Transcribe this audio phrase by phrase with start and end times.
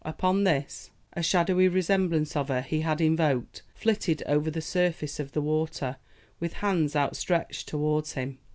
[0.03, 5.33] Upon this a shadowy resemblance of her he had invoked flitted over the surface of
[5.33, 5.97] the water,
[6.39, 8.39] with hands outstretched towards him.